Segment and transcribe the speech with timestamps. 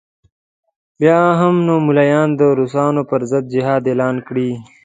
[0.99, 4.49] بیا به نو ملایان د روسانو پر ضد جهاد اعلان کړي.